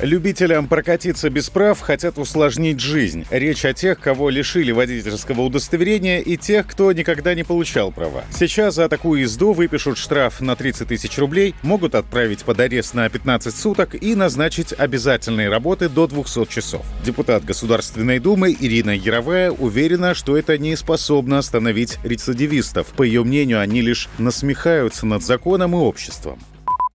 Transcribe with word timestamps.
Любителям 0.00 0.68
прокатиться 0.68 1.28
без 1.28 1.50
прав 1.50 1.80
хотят 1.80 2.18
усложнить 2.18 2.78
жизнь. 2.78 3.26
Речь 3.30 3.64
о 3.64 3.72
тех, 3.72 3.98
кого 3.98 4.30
лишили 4.30 4.70
водительского 4.70 5.40
удостоверения 5.40 6.20
и 6.20 6.36
тех, 6.36 6.68
кто 6.68 6.92
никогда 6.92 7.34
не 7.34 7.42
получал 7.42 7.90
права. 7.90 8.22
Сейчас 8.30 8.76
за 8.76 8.88
такую 8.88 9.22
езду 9.22 9.52
выпишут 9.52 9.98
штраф 9.98 10.40
на 10.40 10.54
30 10.54 10.86
тысяч 10.86 11.18
рублей, 11.18 11.56
могут 11.62 11.96
отправить 11.96 12.44
под 12.44 12.60
арест 12.60 12.94
на 12.94 13.08
15 13.08 13.56
суток 13.56 14.00
и 14.00 14.14
назначить 14.14 14.72
обязательные 14.72 15.48
работы 15.48 15.88
до 15.88 16.06
200 16.06 16.46
часов. 16.46 16.86
Депутат 17.04 17.44
Государственной 17.44 18.20
Думы 18.20 18.56
Ирина 18.58 18.90
Яровая 18.90 19.50
уверена, 19.50 20.14
что 20.14 20.36
это 20.36 20.58
не 20.58 20.76
способно 20.76 21.38
остановить 21.38 21.98
рецидивистов. 22.04 22.86
По 22.88 23.02
ее 23.02 23.24
мнению, 23.24 23.60
они 23.60 23.80
лишь 23.80 24.08
насмехаются 24.18 25.06
над 25.06 25.24
законом 25.24 25.74
и 25.74 25.78
обществом. 25.78 26.38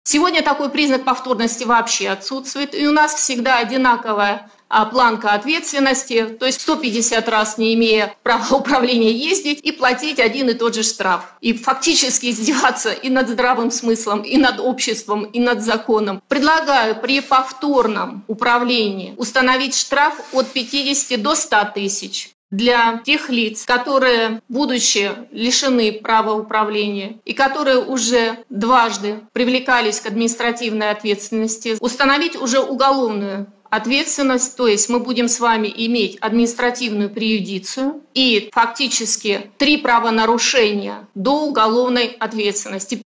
Сегодня 0.02 0.42
такой 0.42 0.70
признак 0.70 1.04
повторности 1.04 1.64
вообще 1.64 2.08
отсутствует, 2.08 2.74
и 2.74 2.86
у 2.86 2.92
нас 2.92 3.14
всегда 3.14 3.58
одинаковая 3.58 4.50
а, 4.68 4.86
планка 4.86 5.32
ответственности, 5.32 6.24
то 6.27 6.46
есть 6.46 6.62
150 6.62 7.28
раз 7.28 7.58
не 7.58 7.74
имея 7.74 8.14
права 8.22 8.56
управления 8.56 9.12
ездить 9.12 9.60
и 9.62 9.72
платить 9.72 10.18
один 10.18 10.48
и 10.48 10.55
тот 10.55 10.74
же 10.74 10.84
штраф. 10.84 11.34
И 11.41 11.52
фактически 11.52 12.30
издеваться 12.30 12.92
и 12.92 13.10
над 13.10 13.28
здравым 13.28 13.70
смыслом, 13.70 14.22
и 14.22 14.38
над 14.38 14.58
обществом, 14.60 15.24
и 15.24 15.38
над 15.38 15.62
законом. 15.62 16.22
Предлагаю 16.28 17.00
при 17.00 17.20
повторном 17.20 18.24
управлении 18.27 19.14
установить 19.19 19.77
штраф 19.77 20.14
от 20.32 20.46
50 20.52 21.20
до 21.20 21.34
100 21.34 21.56
тысяч 21.74 22.30
для 22.50 23.00
тех 23.04 23.30
лиц, 23.30 23.64
которые, 23.64 24.42
будучи 24.48 25.11
лишены 25.30 25.92
права 25.92 26.34
управления 26.34 27.19
и 27.25 27.33
которые 27.33 27.78
уже 27.78 28.38
дважды 28.48 29.20
привлекались 29.33 30.00
к 30.00 30.06
административной 30.06 30.91
ответственности, 30.91 31.77
установить 31.80 32.36
уже 32.36 32.60
уголовную 32.60 33.47
ответственность, 33.70 34.56
то 34.56 34.66
есть 34.66 34.88
мы 34.88 34.98
будем 34.98 35.28
с 35.28 35.38
вами 35.38 35.72
иметь 35.75 36.16
административную 36.20 37.08
преюдицию 37.08 38.02
и 38.14 38.50
фактически 38.53 39.50
три 39.58 39.77
правонарушения 39.78 41.08
до 41.14 41.44
уголовной 41.47 42.16
ответственности. 42.19 43.03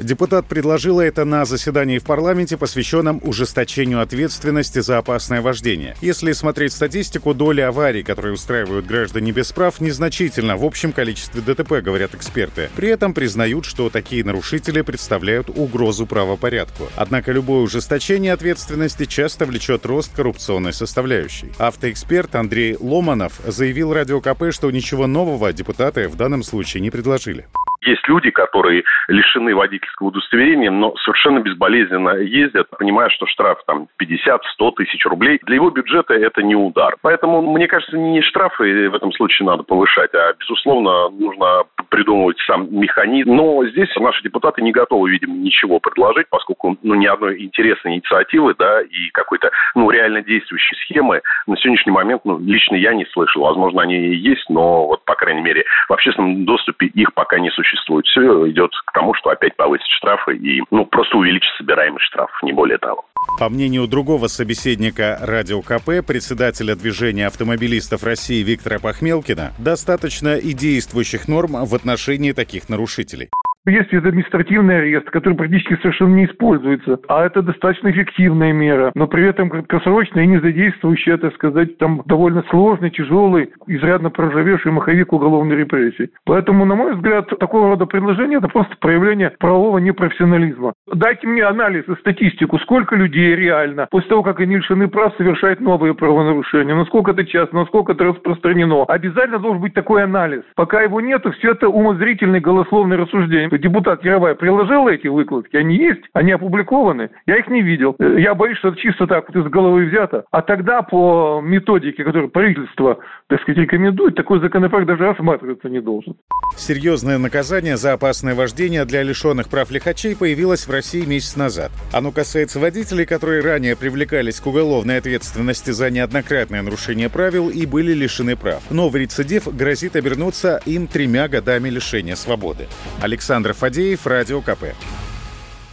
Депутат 0.00 0.46
предложила 0.46 1.00
это 1.00 1.24
на 1.24 1.44
заседании 1.46 1.98
в 1.98 2.04
парламенте, 2.04 2.56
посвященном 2.58 3.20
ужесточению 3.24 4.02
ответственности 4.02 4.80
за 4.80 4.98
опасное 4.98 5.40
вождение. 5.40 5.96
Если 6.02 6.32
смотреть 6.32 6.74
статистику, 6.74 7.32
доля 7.32 7.68
аварий, 7.68 8.02
которые 8.02 8.34
устраивают 8.34 8.86
граждане 8.86 9.32
без 9.32 9.52
прав, 9.52 9.80
незначительна 9.80 10.56
в 10.56 10.64
общем 10.64 10.92
количестве 10.92 11.40
ДТП, 11.40 11.82
говорят 11.82 12.14
эксперты. 12.14 12.68
При 12.76 12.88
этом 12.88 13.14
признают, 13.14 13.64
что 13.64 13.88
такие 13.88 14.22
нарушители 14.22 14.82
представляют 14.82 15.48
угрозу 15.48 16.06
правопорядку. 16.06 16.88
Однако 16.94 17.32
любое 17.32 17.62
ужесточение 17.62 18.34
ответственности 18.34 19.06
часто 19.06 19.46
влечет 19.46 19.86
рост 19.86 20.12
коррупционной 20.14 20.74
составляющей. 20.74 21.52
Автоэксперт 21.58 22.34
Андрей 22.34 22.76
Ломанов 22.78 23.40
заявил 23.46 23.94
Радио 23.94 24.20
КП, 24.20 24.44
что 24.50 24.70
ничего 24.70 25.06
нового 25.06 25.52
депутаты 25.52 26.08
в 26.08 26.16
данном 26.16 26.42
случае 26.42 26.82
не 26.82 26.90
предложили. 26.90 27.46
Есть 27.86 28.06
люди, 28.08 28.30
которые 28.30 28.82
лишены 29.06 29.54
водительского 29.54 30.08
удостоверения, 30.08 30.72
но 30.72 30.94
совершенно 30.96 31.38
безболезненно 31.38 32.16
ездят, 32.16 32.68
понимая, 32.76 33.08
что 33.10 33.26
штраф 33.26 33.58
там 33.64 33.86
50-100 34.02 34.72
тысяч 34.76 35.06
рублей. 35.06 35.38
Для 35.44 35.54
его 35.54 35.70
бюджета 35.70 36.14
это 36.14 36.42
не 36.42 36.56
удар. 36.56 36.96
Поэтому, 37.00 37.40
мне 37.42 37.68
кажется, 37.68 37.96
не 37.96 38.22
штрафы 38.22 38.90
в 38.90 38.94
этом 38.94 39.12
случае 39.12 39.46
надо 39.46 39.62
повышать, 39.62 40.12
а, 40.14 40.34
безусловно, 40.38 41.08
нужно 41.10 41.62
придумывать 41.88 42.38
сам 42.40 42.66
механизм. 42.74 43.32
Но 43.34 43.64
здесь 43.66 43.94
наши 43.96 44.22
депутаты 44.24 44.62
не 44.62 44.72
готовы, 44.72 45.08
видимо, 45.10 45.34
ничего 45.34 45.78
предложить, 45.78 46.26
поскольку 46.28 46.76
ну, 46.82 46.94
ни 46.94 47.06
одной 47.06 47.40
интересной 47.40 47.94
инициативы 47.94 48.54
да, 48.58 48.80
и 48.82 49.10
какой-то 49.12 49.52
ну, 49.76 49.90
реально 49.90 50.22
действующей 50.22 50.76
схемы 50.78 51.22
на 51.46 51.56
сегодняшний 51.56 51.92
момент 51.92 52.22
ну, 52.24 52.38
лично 52.40 52.74
я 52.74 52.94
не 52.94 53.06
слышал. 53.12 53.42
Возможно, 53.42 53.82
они 53.82 53.94
и 53.94 54.16
есть, 54.16 54.50
но 54.50 54.88
вот, 54.88 55.04
по 55.04 55.14
крайней 55.14 55.42
мере, 55.42 55.64
в 55.88 55.92
общественном 55.92 56.44
доступе 56.44 56.86
их 56.86 57.14
пока 57.14 57.38
не 57.38 57.50
существует 57.50 57.75
существует. 57.76 58.06
Все 58.06 58.50
идет 58.50 58.70
к 58.86 58.92
тому, 58.92 59.14
что 59.14 59.30
опять 59.30 59.56
повысят 59.56 59.86
штрафы 59.98 60.36
и 60.36 60.62
ну, 60.70 60.84
просто 60.86 61.16
увеличить 61.16 61.52
собираемость 61.58 62.06
штрафов, 62.06 62.42
не 62.42 62.52
более 62.52 62.78
того. 62.78 63.04
По 63.38 63.48
мнению 63.48 63.86
другого 63.86 64.28
собеседника 64.28 65.18
Радио 65.20 65.60
КП, 65.60 66.06
председателя 66.06 66.74
движения 66.74 67.26
автомобилистов 67.26 68.04
России 68.04 68.42
Виктора 68.42 68.78
Пахмелкина, 68.78 69.52
достаточно 69.58 70.36
и 70.36 70.52
действующих 70.52 71.28
норм 71.28 71.64
в 71.64 71.74
отношении 71.74 72.32
таких 72.32 72.68
нарушителей. 72.68 73.28
Есть 73.66 73.92
административный 73.92 74.78
арест, 74.78 75.10
который 75.10 75.34
практически 75.34 75.76
совершенно 75.82 76.14
не 76.14 76.26
используется, 76.26 77.00
а 77.08 77.26
это 77.26 77.42
достаточно 77.42 77.90
эффективная 77.90 78.52
мера, 78.52 78.92
но 78.94 79.08
при 79.08 79.26
этом 79.26 79.50
краткосрочная 79.50 80.22
и 80.22 80.28
не 80.28 80.40
задействующая, 80.40 81.16
так 81.16 81.34
сказать, 81.34 81.76
там 81.78 82.02
довольно 82.06 82.44
сложный, 82.48 82.90
тяжелый, 82.90 83.50
изрядно 83.66 84.10
проржавевший 84.10 84.70
маховик 84.70 85.12
уголовной 85.12 85.56
репрессии. 85.56 86.10
Поэтому, 86.24 86.64
на 86.64 86.76
мой 86.76 86.94
взгляд, 86.94 87.28
такого 87.40 87.70
рода 87.70 87.86
предложение– 87.86 88.38
это 88.38 88.46
просто 88.46 88.76
проявление 88.78 89.30
правового 89.40 89.78
непрофессионализма. 89.78 90.74
Дайте 90.92 91.26
мне 91.26 91.42
анализ 91.42 91.88
и 91.88 91.94
статистику, 91.96 92.60
сколько 92.60 92.94
людей 92.94 93.34
реально 93.34 93.88
после 93.90 94.10
того, 94.10 94.22
как 94.22 94.38
они 94.38 94.56
лишены 94.56 94.86
прав, 94.86 95.12
совершают 95.16 95.60
новые 95.60 95.94
правонарушения, 95.94 96.76
насколько 96.76 97.10
это 97.10 97.24
часто, 97.24 97.56
насколько 97.56 97.92
это 97.92 98.04
распространено. 98.04 98.84
Обязательно 98.84 99.40
должен 99.40 99.60
быть 99.60 99.74
такой 99.74 100.04
анализ. 100.04 100.42
Пока 100.54 100.82
его 100.82 101.00
нету, 101.00 101.32
все 101.32 101.50
это 101.50 101.68
умозрительные 101.68 102.40
голословные 102.40 102.98
рассуждения 102.98 103.55
депутат 103.58 104.04
Яровая 104.04 104.34
приложила 104.34 104.88
эти 104.88 105.08
выкладки, 105.08 105.56
они 105.56 105.76
есть, 105.76 106.02
они 106.12 106.32
опубликованы, 106.32 107.10
я 107.26 107.36
их 107.36 107.48
не 107.48 107.62
видел. 107.62 107.94
Э, 107.98 108.16
я 108.18 108.34
боюсь, 108.34 108.58
что 108.58 108.68
это 108.68 108.78
чисто 108.78 109.06
так 109.06 109.28
вот 109.28 109.44
из 109.44 109.50
головы 109.50 109.86
взято. 109.86 110.24
А 110.30 110.42
тогда 110.42 110.82
по 110.82 111.40
методике, 111.42 112.04
которую 112.04 112.30
правительство, 112.30 112.98
так 113.28 113.40
сказать, 113.42 113.58
рекомендует, 113.58 114.14
такой 114.14 114.40
законопроект 114.40 114.88
даже 114.88 115.04
рассматриваться 115.04 115.68
не 115.68 115.80
должен. 115.80 116.14
Серьезное 116.56 117.18
наказание 117.18 117.76
за 117.76 117.92
опасное 117.92 118.34
вождение 118.34 118.84
для 118.84 119.02
лишенных 119.02 119.48
прав 119.48 119.70
лихачей 119.70 120.16
появилось 120.16 120.66
в 120.66 120.70
России 120.70 121.04
месяц 121.04 121.36
назад. 121.36 121.70
Оно 121.92 122.12
касается 122.12 122.58
водителей, 122.60 123.04
которые 123.04 123.42
ранее 123.42 123.76
привлекались 123.76 124.40
к 124.40 124.46
уголовной 124.46 124.98
ответственности 124.98 125.70
за 125.70 125.90
неоднократное 125.90 126.62
нарушение 126.62 127.10
правил 127.10 127.48
и 127.48 127.66
были 127.66 127.92
лишены 127.92 128.36
прав. 128.36 128.62
Новый 128.70 129.02
рецидив 129.02 129.54
грозит 129.54 129.96
обернуться 129.96 130.60
им 130.66 130.86
тремя 130.86 131.28
годами 131.28 131.68
лишения 131.68 132.14
свободы. 132.14 132.66
Александр 133.02 133.45
Александр 133.46 133.52
Фадеев, 133.54 134.06
Радио 134.08 134.40
КП. 134.40 134.74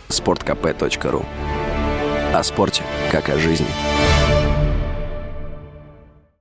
Спорткп.ру 0.08 1.26
О 2.32 2.44
спорте, 2.44 2.84
как 3.12 3.30
о 3.30 3.40
жизни. 3.40 4.43